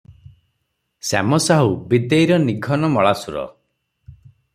[1.09, 3.45] ଶ୍ୟାମ ସାହୁ ବିଦେଇର ନିଘନ ମଳାଶୁର।